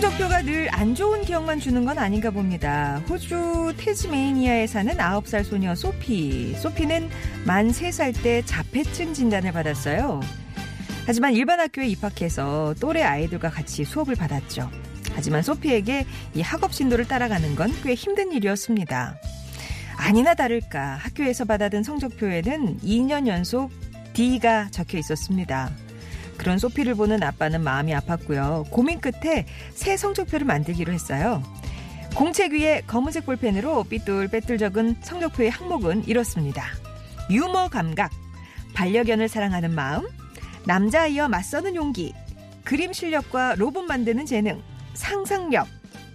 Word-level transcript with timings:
성적표가 0.00 0.42
늘 0.42 0.70
안 0.72 0.94
좋은 0.94 1.22
기억만 1.26 1.60
주는 1.60 1.84
건 1.84 1.98
아닌가 1.98 2.30
봅니다. 2.30 3.02
호주 3.06 3.74
태즈메이니아에 3.76 4.66
사는 4.66 4.96
9살 4.96 5.44
소녀 5.44 5.74
소피. 5.74 6.54
소피는 6.54 7.10
만 7.44 7.68
3살 7.70 8.22
때 8.22 8.42
자폐증 8.46 9.12
진단을 9.12 9.52
받았어요. 9.52 10.20
하지만 11.06 11.34
일반 11.34 11.60
학교에 11.60 11.86
입학해서 11.88 12.74
또래 12.80 13.02
아이들과 13.02 13.50
같이 13.50 13.84
수업을 13.84 14.14
받았죠. 14.14 14.70
하지만 15.14 15.42
소피에게 15.42 16.06
이 16.34 16.40
학업 16.40 16.72
진도를 16.72 17.06
따라가는 17.06 17.54
건 17.54 17.70
꽤 17.82 17.92
힘든 17.94 18.32
일이었습니다. 18.32 19.16
아니나 19.98 20.32
다를까 20.34 20.96
학교에서 20.96 21.44
받아든 21.44 21.82
성적표에는 21.82 22.78
2년 22.78 23.26
연속 23.26 23.70
D가 24.14 24.68
적혀 24.70 24.96
있었습니다. 24.96 25.70
그런 26.40 26.56
소피를 26.56 26.94
보는 26.94 27.22
아빠는 27.22 27.62
마음이 27.62 27.92
아팠고요. 27.92 28.70
고민 28.70 28.98
끝에 28.98 29.44
새 29.74 29.98
성적표를 29.98 30.46
만들기로 30.46 30.90
했어요. 30.90 31.42
공책 32.14 32.52
위에 32.54 32.80
검은색 32.86 33.26
볼펜으로 33.26 33.84
삐뚤빼뚤 33.84 34.56
적은 34.56 34.96
성적표의 35.02 35.50
항목은 35.50 36.08
이렇습니다. 36.08 36.64
유머 37.28 37.68
감각, 37.68 38.10
반려견을 38.72 39.28
사랑하는 39.28 39.74
마음, 39.74 40.08
남자아이와 40.64 41.28
맞서는 41.28 41.74
용기, 41.74 42.14
그림 42.64 42.94
실력과 42.94 43.56
로봇 43.56 43.84
만드는 43.84 44.24
재능, 44.24 44.62
상상력, 44.94 45.68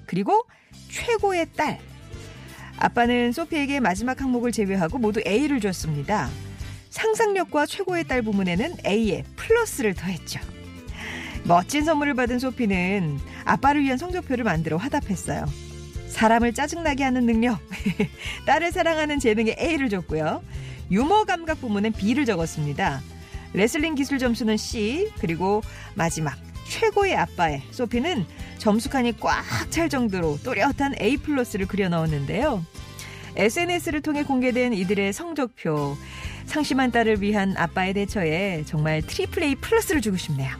그리고 0.07 0.44
최고의 0.89 1.52
딸. 1.55 1.78
아빠는 2.80 3.31
소피에게 3.31 3.80
마지막 3.80 4.19
항목을 4.19 4.52
제외하고 4.52 4.97
모두 4.97 5.22
A를 5.28 5.59
줬습니다. 5.59 6.31
상상력과 6.89 7.67
최고의 7.67 8.05
딸 8.05 8.23
부문에는 8.23 8.78
A에 8.88 9.23
플러스를 9.47 9.93
더했죠. 9.93 10.39
멋진 11.43 11.85
선물을 11.85 12.15
받은 12.15 12.39
소피는 12.39 13.19
아빠를 13.45 13.83
위한 13.83 13.97
성적표를 13.97 14.43
만들어 14.43 14.77
화답했어요. 14.77 15.45
사람을 16.07 16.53
짜증나게 16.53 17.03
하는 17.03 17.25
능력, 17.25 17.59
딸을 18.47 18.71
사랑하는 18.71 19.19
재능에 19.19 19.55
A를 19.59 19.89
줬고요. 19.89 20.43
유머 20.89 21.25
감각 21.25 21.61
부문엔 21.61 21.93
B를 21.93 22.25
적었습니다. 22.25 23.01
레슬링 23.53 23.95
기술 23.95 24.17
점수는 24.17 24.57
C, 24.57 25.11
그리고 25.19 25.61
마지막 25.93 26.38
최고의 26.67 27.16
아빠의 27.16 27.61
소피는 27.71 28.25
점수칸이 28.57 29.19
꽉 29.19 29.43
찰 29.69 29.89
정도로 29.89 30.39
또렷한 30.43 30.95
A 31.01 31.17
플러스를 31.17 31.67
그려 31.67 31.89
넣었는데요. 31.89 32.66
SNS를 33.35 34.01
통해 34.01 34.23
공개된 34.23 34.73
이들의 34.73 35.11
성적표. 35.11 35.97
상심한 36.45 36.91
딸을 36.91 37.21
위한 37.21 37.55
아빠의 37.57 37.93
대처에 37.93 38.63
정말 38.65 39.01
triple 39.02 39.44
A 39.43 39.55
플러스를 39.55 40.01
주고 40.01 40.17
싶네요. 40.17 40.55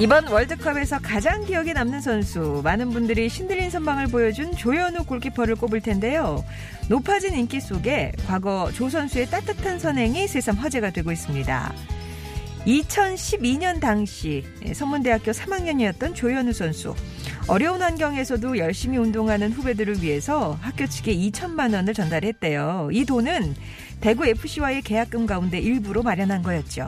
이번 0.00 0.28
월드컵에서 0.28 0.98
가장 1.02 1.44
기억에 1.44 1.74
남는 1.74 2.00
선수 2.00 2.62
많은 2.64 2.88
분들이 2.88 3.28
신들린 3.28 3.68
선방을 3.68 4.06
보여준 4.06 4.56
조현우 4.56 5.04
골키퍼를 5.04 5.56
꼽을 5.56 5.82
텐데요. 5.82 6.42
높아진 6.88 7.34
인기 7.34 7.60
속에 7.60 8.12
과거 8.26 8.72
조 8.72 8.88
선수의 8.88 9.26
따뜻한 9.26 9.78
선행이 9.78 10.26
새삼 10.26 10.56
화제가 10.56 10.88
되고 10.88 11.12
있습니다. 11.12 11.74
2012년 12.66 13.78
당시 13.80 14.42
선문대학교 14.72 15.32
3학년이었던 15.32 16.14
조현우 16.14 16.54
선수. 16.54 16.94
어려운 17.50 17.82
환경에서도 17.82 18.58
열심히 18.58 18.96
운동하는 18.96 19.50
후배들을 19.50 20.04
위해서 20.04 20.56
학교 20.60 20.86
측에 20.86 21.12
2천만 21.16 21.74
원을 21.74 21.94
전달했대요. 21.94 22.90
이 22.92 23.04
돈은 23.04 23.56
대구 24.00 24.24
FC와의 24.24 24.82
계약금 24.82 25.26
가운데 25.26 25.58
일부로 25.58 26.04
마련한 26.04 26.44
거였죠. 26.44 26.86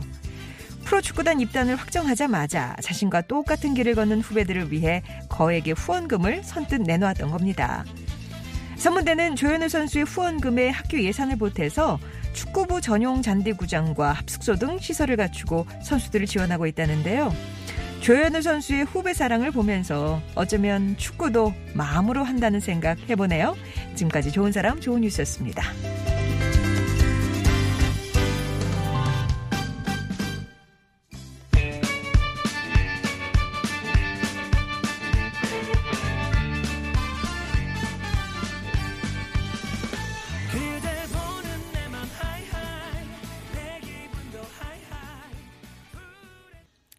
프로축구단 0.85 1.41
입단을 1.41 1.75
확정하자마자 1.75 2.77
자신과 2.81 3.23
똑같은 3.23 3.75
길을 3.75 3.97
걷는 3.97 4.21
후배들을 4.21 4.71
위해 4.71 5.03
거액의 5.31 5.75
후원금을 5.75 6.45
선뜻 6.45 6.83
내놓았던 6.83 7.33
겁니다. 7.33 7.85
선문대는 8.77 9.35
조현우 9.35 9.69
선수의 9.69 10.05
후원금에 10.05 10.69
학교 10.69 11.03
예산을 11.03 11.39
보태서 11.39 11.99
축구부 12.35 12.81
전용 12.81 13.21
잔디구장과 13.21 14.13
합숙소 14.13 14.55
등 14.55 14.79
시설을 14.79 15.17
갖추고 15.17 15.67
선수들을 15.83 16.27
지원하고 16.27 16.69
있다는데요. 16.69 17.33
조현우 18.03 18.43
선수의 18.43 18.85
후배 18.85 19.15
사랑을 19.15 19.53
보면서 19.53 20.21
어쩌면 20.35 20.97
축구도 20.97 21.55
마음으로 21.73 22.25
한다는 22.25 22.59
생각 22.59 22.99
해보네요. 23.09 23.57
지금까지 23.95 24.33
좋은 24.33 24.51
사람 24.51 24.81
좋은 24.81 25.03
뉴스였습니다. 25.03 25.63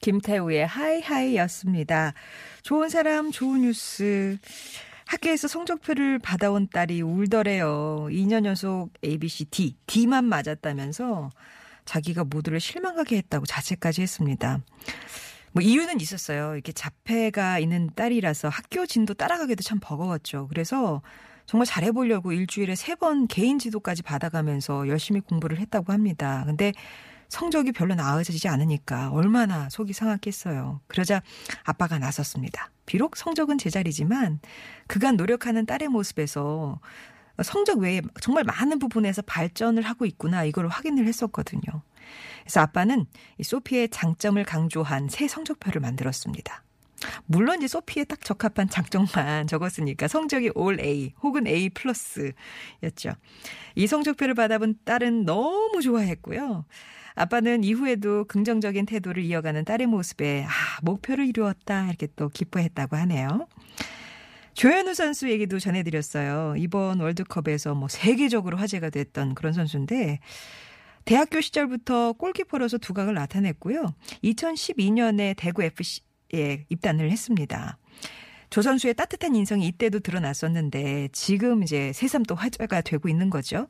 김태우의 0.03 0.67
하이하이였습니다. 0.67 2.13
좋은 2.61 2.89
사람, 2.89 3.31
좋은 3.31 3.61
뉴스. 3.61 4.37
학교에서 5.05 5.47
성적표를 5.47 6.19
받아온 6.19 6.67
딸이 6.67 7.01
울더래요. 7.01 8.07
2년 8.09 8.43
연속 8.45 8.89
ABC 9.03 9.45
D, 9.45 9.75
D만 9.87 10.25
맞았다면서 10.25 11.29
자기가 11.85 12.25
모두를 12.25 12.59
실망하게 12.59 13.17
했다고 13.17 13.45
자책까지 13.45 14.01
했습니다. 14.01 14.59
뭐 15.53 15.61
이유는 15.63 16.01
있었어요. 16.01 16.53
이렇게 16.55 16.73
자폐가 16.73 17.59
있는 17.59 17.89
딸이라서 17.95 18.49
학교 18.49 18.85
진도 18.85 19.13
따라가기도 19.13 19.63
참 19.63 19.79
버거웠죠. 19.81 20.47
그래서 20.49 21.01
정말 21.45 21.65
잘해보려고 21.65 22.33
일주일에 22.33 22.75
세 22.75 22.95
번 22.95 23.27
개인 23.27 23.57
지도까지 23.59 24.01
받아가면서 24.03 24.87
열심히 24.89 25.21
공부를 25.21 25.59
했다고 25.59 25.93
합니다. 25.93 26.43
근데 26.45 26.73
성적이 27.33 27.71
별로 27.71 27.95
나아지지 27.95 28.47
않으니까 28.47 29.09
얼마나 29.09 29.67
속이 29.67 29.91
상했겠어요. 29.91 30.81
그러자 30.85 31.23
아빠가 31.63 31.97
나섰습니다. 31.97 32.69
비록 32.85 33.17
성적은 33.17 33.57
제자리지만 33.57 34.39
그간 34.85 35.17
노력하는 35.17 35.65
딸의 35.65 35.87
모습에서 35.87 36.79
성적 37.41 37.79
외에 37.79 38.01
정말 38.21 38.43
많은 38.43 38.77
부분에서 38.77 39.23
발전을 39.23 39.81
하고 39.81 40.05
있구나 40.05 40.43
이걸 40.43 40.67
확인을 40.67 41.07
했었거든요. 41.07 41.61
그래서 42.43 42.61
아빠는 42.61 43.07
소피의 43.41 43.89
장점을 43.89 44.41
강조한 44.43 45.09
새 45.09 45.27
성적표를 45.27 45.81
만들었습니다. 45.81 46.63
물론 47.25 47.57
이제 47.57 47.67
소피에 47.67 48.03
딱 48.03 48.23
적합한 48.23 48.69
장점만 48.69 49.47
적었으니까 49.49 50.07
성적이 50.07 50.51
올 50.53 50.79
A 50.79 51.15
혹은 51.23 51.47
A 51.47 51.69
플러스였죠. 51.69 53.13
이 53.73 53.87
성적표를 53.87 54.35
받아본 54.35 54.75
딸은 54.85 55.25
너무 55.25 55.81
좋아했고요. 55.81 56.65
아빠는 57.15 57.63
이후에도 57.63 58.25
긍정적인 58.25 58.85
태도를 58.85 59.23
이어가는 59.23 59.65
딸의 59.65 59.87
모습에 59.87 60.45
아, 60.47 60.49
목표를 60.81 61.27
이루었다 61.27 61.87
이렇게 61.87 62.07
또 62.15 62.29
기뻐했다고 62.29 62.95
하네요. 62.95 63.47
조현우 64.53 64.93
선수 64.93 65.29
얘기도 65.29 65.59
전해드렸어요. 65.59 66.55
이번 66.57 66.99
월드컵에서 66.99 67.73
뭐 67.73 67.87
세계적으로 67.87 68.57
화제가 68.57 68.89
됐던 68.89 69.35
그런 69.35 69.53
선수인데 69.53 70.19
대학교 71.05 71.41
시절부터 71.41 72.13
골키퍼로서 72.13 72.77
두각을 72.77 73.13
나타냈고요. 73.13 73.93
2012년에 74.23 75.35
대구 75.35 75.63
FC에 75.63 76.65
입단을 76.69 77.11
했습니다. 77.11 77.77
조 78.49 78.61
선수의 78.61 78.93
따뜻한 78.93 79.35
인성이 79.35 79.67
이때도 79.67 79.99
드러났었는데 79.99 81.09
지금 81.11 81.63
이제 81.63 81.91
새삼 81.91 82.23
또 82.23 82.35
화제가 82.35 82.81
되고 82.81 83.09
있는 83.09 83.29
거죠. 83.31 83.67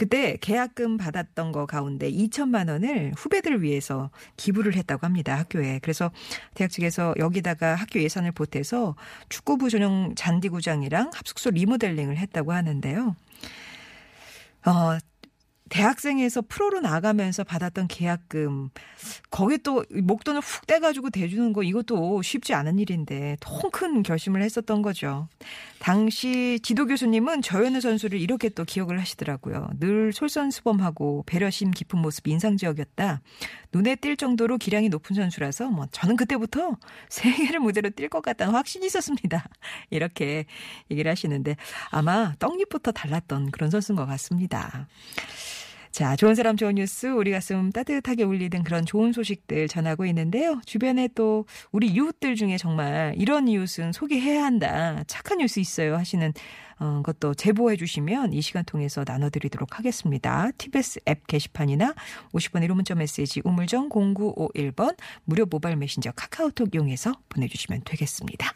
그때 0.00 0.38
계약금 0.40 0.96
받았던 0.96 1.52
거 1.52 1.66
가운데 1.66 2.10
2천만 2.10 2.70
원을 2.70 3.12
후배들을 3.18 3.60
위해서 3.60 4.08
기부를 4.38 4.74
했다고 4.74 5.04
합니다. 5.04 5.36
학교에. 5.36 5.78
그래서 5.82 6.10
대학 6.54 6.70
측에서 6.70 7.12
여기다가 7.18 7.74
학교 7.74 8.00
예산을 8.00 8.32
보태서 8.32 8.96
축구부 9.28 9.68
전용 9.68 10.14
잔디구장이랑 10.14 11.10
합숙소 11.12 11.50
리모델링을 11.50 12.16
했다고 12.16 12.50
하는데요. 12.50 13.14
어, 14.64 14.98
대학생에서 15.70 16.42
프로로 16.42 16.80
나가면서 16.80 17.44
받았던 17.44 17.88
계약금 17.88 18.70
거기 19.30 19.58
또 19.58 19.84
목돈을 19.90 20.40
훅 20.42 20.66
떼가지고 20.66 21.10
대주는 21.10 21.52
거 21.52 21.62
이것도 21.62 22.22
쉽지 22.22 22.52
않은 22.54 22.78
일인데 22.78 23.36
통 23.40 23.70
큰 23.70 24.02
결심을 24.02 24.42
했었던 24.42 24.82
거죠. 24.82 25.28
당시 25.78 26.60
지도 26.62 26.86
교수님은 26.86 27.42
저현우 27.42 27.80
선수를 27.80 28.20
이렇게 28.20 28.48
또 28.48 28.64
기억을 28.64 29.00
하시더라고요. 29.00 29.70
늘 29.78 30.12
솔선수범하고 30.12 31.24
배려심 31.26 31.70
깊은 31.70 31.98
모습 31.98 32.28
인상적이었다. 32.28 33.22
눈에 33.72 33.94
띌 33.94 34.18
정도로 34.18 34.58
기량이 34.58 34.88
높은 34.88 35.16
선수라서 35.16 35.68
뭐 35.70 35.86
저는 35.90 36.16
그때부터 36.16 36.76
세계를 37.08 37.60
무대로 37.60 37.90
뛸 37.90 38.08
것 38.08 38.20
같다는 38.20 38.54
확신이 38.54 38.86
있었습니다. 38.86 39.48
이렇게 39.90 40.46
얘기를 40.90 41.10
하시는데 41.10 41.56
아마 41.90 42.34
떡잎부터 42.38 42.92
달랐던 42.92 43.50
그런 43.50 43.70
선수인 43.70 43.96
것 43.96 44.06
같습니다. 44.06 44.88
자, 45.90 46.14
좋은 46.14 46.36
사람 46.36 46.56
좋은 46.56 46.76
뉴스 46.76 47.06
우리 47.06 47.32
가슴 47.32 47.70
따뜻하게 47.72 48.22
울리는 48.22 48.62
그런 48.62 48.86
좋은 48.86 49.12
소식들 49.12 49.66
전하고 49.66 50.06
있는데요. 50.06 50.60
주변에 50.64 51.08
또 51.14 51.46
우리 51.72 51.88
이웃들 51.88 52.36
중에 52.36 52.58
정말 52.58 53.12
이런 53.16 53.48
이웃은 53.48 53.92
소개해야 53.92 54.44
한다. 54.44 55.02
착한 55.08 55.38
뉴스 55.38 55.58
있어요 55.58 55.96
하시는 55.96 56.32
어, 56.78 57.02
것도 57.04 57.34
제보해 57.34 57.76
주시면 57.76 58.32
이 58.32 58.40
시간 58.40 58.64
통해서 58.64 59.04
나눠드리도록 59.06 59.78
하겠습니다. 59.78 60.50
TBS 60.56 61.00
앱 61.08 61.26
게시판이나 61.26 61.94
50번 62.32 62.64
1호 62.66 62.74
문자 62.74 62.94
메시지 62.94 63.42
우물정 63.44 63.90
0951번 63.90 64.96
무료 65.24 65.44
모바일 65.44 65.76
메신저 65.76 66.12
카카오톡 66.12 66.74
이용해서 66.74 67.12
보내주시면 67.28 67.82
되겠습니다. 67.84 68.54